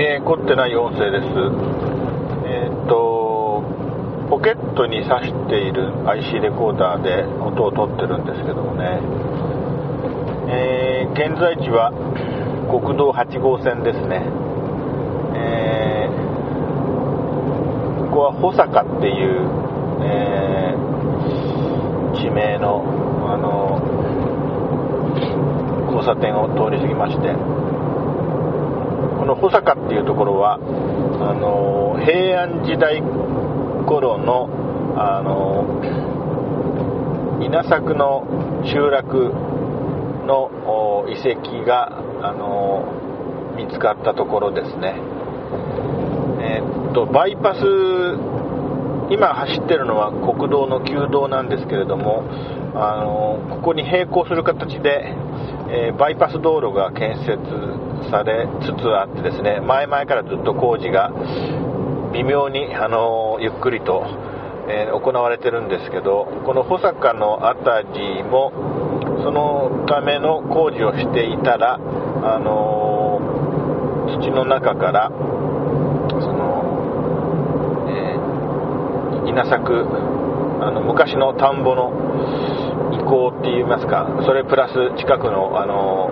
[0.00, 1.26] えー、凝ってない音声です。
[2.46, 3.64] えー、っと、
[4.30, 9.00] ポケットに挿している IC レコーダーで音を取ってるんですけどもね、
[10.46, 11.90] えー、現在地は
[12.70, 14.22] 国道8号線ですね。
[15.34, 16.08] え
[17.98, 19.50] ここは保坂っていう、
[20.04, 20.76] え
[22.14, 22.84] 地名の、
[23.26, 23.82] あの、
[25.86, 27.34] 交差点を通り過ぎまして、
[29.18, 30.58] この保坂っていうところはあ
[31.34, 33.00] の平安時代
[33.86, 34.48] 頃の
[34.96, 35.64] あの
[37.40, 38.26] 稲作の
[38.64, 39.32] 集落
[40.26, 45.00] の遺跡があの見つかったところですね。
[46.40, 47.60] えー、っとバイパス
[49.10, 52.24] 今走ってるのは国道の旧道なんですけれども
[52.74, 55.14] あのここに並行する形で、
[55.70, 57.36] えー、バイパス道路が建設
[58.10, 61.10] されつつあってですね前々からずっと工事が
[62.12, 64.04] 微妙にあのゆっくりと、
[64.68, 68.52] えー、行われてるんですけどこの保坂の辺りも
[69.24, 73.20] そのための工事をしていたらあの
[74.20, 75.14] 土の中からそ
[76.32, 76.64] の、
[77.88, 79.86] えー、稲作
[80.60, 81.92] あの昔の田んぼの
[82.92, 86.10] 遺構って言いますかそれプラス近くのあの、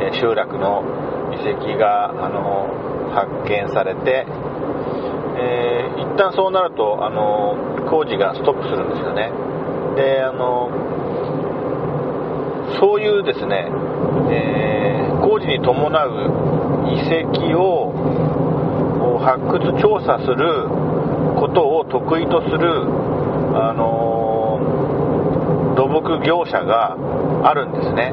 [0.00, 0.82] え集落の
[1.36, 4.24] 遺跡があの発見されて、
[5.36, 9.30] えー、一旦そうなるとあの工事がストップするんですよね。
[9.96, 10.70] であの
[12.80, 13.68] そういうですね、
[14.32, 20.85] えー、工事に伴う遺跡を発掘調査する
[21.36, 22.82] ことを得意とする
[23.54, 24.60] あの
[25.76, 26.96] 土木業者が
[27.44, 28.12] あるんですね。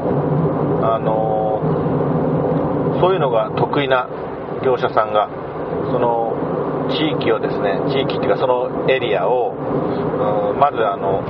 [0.83, 1.61] あの
[2.99, 4.09] そういうのが得意な
[4.63, 5.29] 業者さんが
[5.91, 6.33] その
[6.91, 9.53] 地域をですね地域っていうかそのエリアを、
[10.59, 11.23] まずあの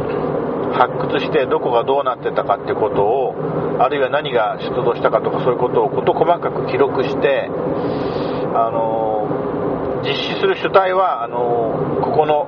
[0.73, 3.35] 発掘してどこがどうなってたかってことを
[3.79, 7.49] あるいは何が出土したかとかそういうことを事細かく記録して
[8.55, 9.12] あの
[10.03, 12.47] 実施する主体はあのここの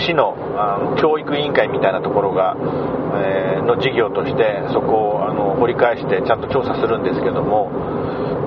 [0.00, 7.68] 市のあの教育委員会みたいなところが、えー、の事業としてそこをあの掘り返してちゃんと調査するんですけども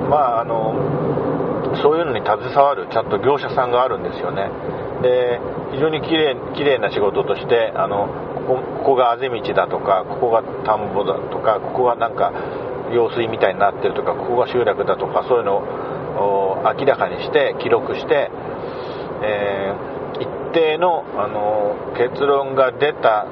[0.09, 0.73] まああの
[1.81, 4.49] そういうのに携わるちゃんと業者さんがあるんですよね。
[5.01, 5.39] で
[5.73, 8.07] 非常にきれいきれいな仕事としてあの
[8.47, 12.31] ここここがあぜ道だとかここが田んぼだとかここがなんか
[12.93, 18.31] 用水みたいになってるとかここが集落だとかそういうのを明らかにして記録して、
[19.23, 23.27] えー、一定のあの結論が出た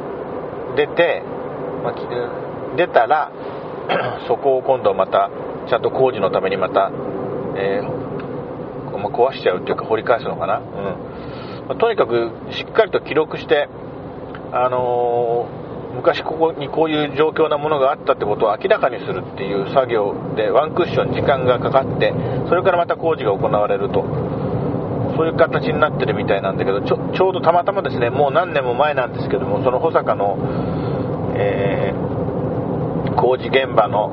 [0.75, 1.23] 出て、
[1.83, 1.94] ま、
[2.75, 3.31] 出たら
[4.27, 5.29] そこを今度また
[5.67, 6.91] ちゃんと工事のためにまた、
[7.55, 10.63] えー、まあ、壊しちゃうっていうか掘り返すのかな、うん。
[11.67, 13.67] まあ、とにかくしっかりと記録して、
[14.51, 15.62] あのー、
[15.93, 22.13] 昔ここにこういう状況なものがあったってことを明らかにするっていう作業でワンクッション時間がかかって
[22.49, 24.03] それからまた工事が行われると。
[25.15, 30.37] そういう形になってるみたいなんだけどちょちょうどたまたまですねもう何年も前なんですけどもその保坂の、
[31.37, 34.09] えー、工事現場の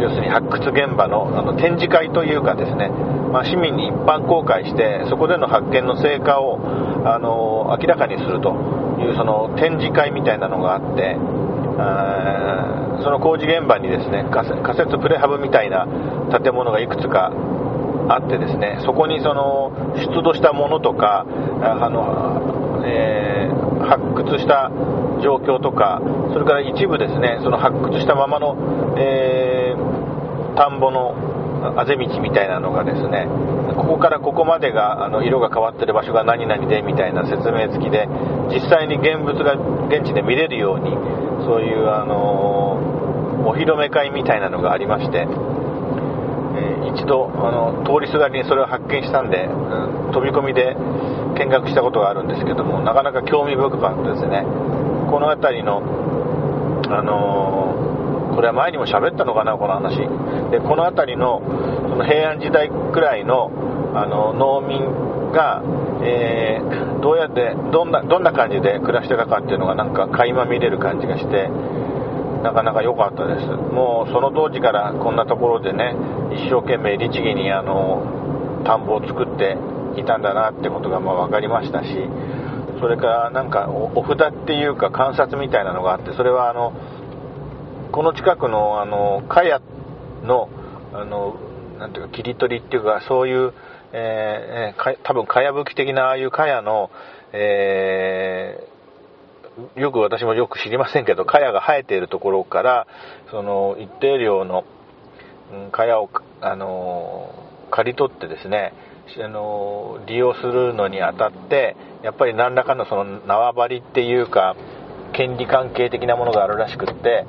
[0.00, 6.60] 要するに発掘現場のあの展示会というかですね、まあ、市民に一般公開してそこでの発見の成果を
[7.06, 8.85] あの明らかにすると。
[8.98, 11.16] いうその展示会みたいなのがあって
[13.02, 15.86] その工事現場にですね仮設プレハブみたいな
[16.42, 17.30] 建物がいくつか
[18.08, 21.26] あってですねそこにその出土したものとか
[21.62, 24.70] あの、えー、発掘した
[25.22, 26.00] 状況とか
[26.32, 31.35] それから一部ですねその発掘したままの、えー、田んぼの
[31.76, 33.26] あぜ道みたいなのがですね
[33.76, 38.06] ここからここまでがあの色が変わってる場所が何々でみたいな説明付きで
[38.48, 39.54] 実際に現物が
[39.88, 40.90] 現地で見れるように
[41.44, 45.26] そういうあのお披露目会みたいなのがありまして
[46.56, 50.74] え一度あの通りすがりにそれを発見したんで、うん、飛び込みで
[51.38, 54.42] 見学したことがあるんですけどもなかなか興味深かったですね。
[55.10, 55.82] この辺りの
[56.88, 57.85] あの、
[58.36, 59.96] これは前にも喋ったのかなこの話。
[60.50, 61.40] でこの辺りの
[61.88, 63.50] その平安時代くらいの
[63.96, 65.62] あの農民が、
[66.04, 71.48] えー、どうやってどんなどんな感じで暮らしてたかっていうのがなんか垣間見れる感じがして
[72.42, 73.46] なかなか良かったです。
[73.46, 75.96] もうその当時からこんなところでね
[76.36, 79.56] 一生懸命律儀にあの田んぼを作って
[79.96, 81.88] いたんだなってことがまあ分かりましたし
[82.80, 86.72] それからなんかお札っていうか観察みたいなのがあってそれはあの
[87.96, 89.58] この近くのあの茅
[90.22, 90.50] の
[90.92, 91.34] あの
[91.78, 93.54] なんていうか切り取りっていうかそういう、
[93.94, 96.90] えー、か多分かやぶき的なああいうかやの、
[97.32, 102.86] えー、よく私もよく知りませんけどかやが生えているところから
[103.30, 104.64] その一定量の
[105.72, 106.10] かやを、
[106.42, 107.30] あの
[107.70, 108.74] 刈り取ってですね
[109.24, 114.54] あの利用するのにあたってやっぱり何らかのその縄張りっていうか
[115.14, 117.24] 権利関係的なものがあるらしくって、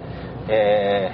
[0.49, 1.11] え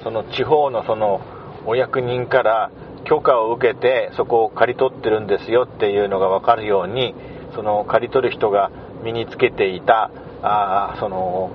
[0.00, 1.20] ー、その地方のその
[1.66, 2.70] お役人から
[3.04, 7.14] 許可を受けてそこを刈り取ってるんですよっていうのが分かるように
[7.54, 8.70] その刈り取る人が
[9.04, 10.10] 身につけていた
[10.42, 11.50] あその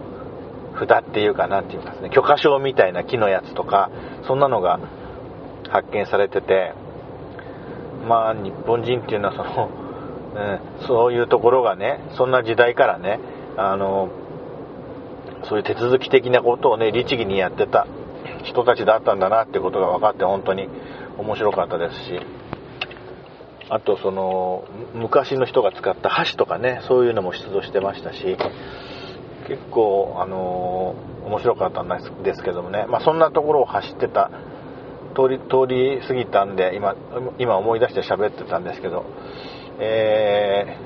[0.79, 3.89] 札っていうか何て言うんですね許可証みたいな木のやつとか
[4.27, 4.79] そんなのが
[5.69, 6.73] 発見されてて
[8.07, 9.69] まあ日本人っていうのはその、
[10.79, 13.19] うん、そういうところがねそんな時代からね
[13.57, 14.09] あの
[15.43, 17.87] そういう手続き的なことをね律儀にやってた
[18.43, 20.67] 人たちだったんだなってことが分かって本当に
[21.17, 22.19] 面白かったですし
[23.69, 28.37] あとその昔の人が使った箸とかねそういうのも出土してましたし
[29.47, 30.95] 結構あの
[31.25, 34.31] 面白かったんですけどもね、まあ、そんなところを走ってた
[35.15, 36.95] 通り通り過ぎたんで今
[37.39, 39.05] 今思い出して喋ってたんですけど、
[39.79, 40.77] え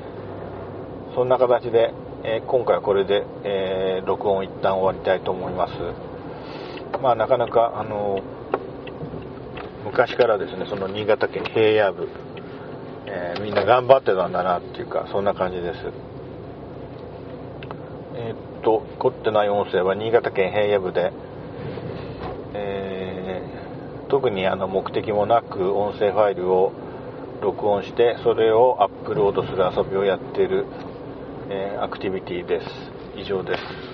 [1.12, 5.73] ー、そんな形で、えー、今回はこれで、えー、録音一旦終わりたいと思います。
[7.01, 8.21] まあなかなかあの
[9.85, 12.09] 昔からですねその新潟県平野部、
[13.07, 15.79] え、みんな頑張ってたんだなっていうかそんな感じです。
[18.15, 21.12] え、っと凝ってない音声は新潟県平野部で、
[22.53, 23.41] え、
[24.09, 26.71] 特にあの目的もなく音声ファイルを
[27.41, 30.68] 録音してそれをアップロードする遊びをやっている、
[31.53, 32.68] えアクティビティです。
[33.18, 33.90] 以上です。